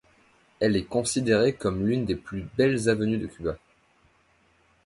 Elle 0.59 0.75
est 0.77 0.85
considérée 0.85 1.53
comme 1.53 1.85
l'une 1.85 2.05
des 2.05 2.15
plus 2.15 2.47
belles 2.57 2.89
avenues 2.89 3.19
de 3.19 3.27
Cuba. 3.27 3.59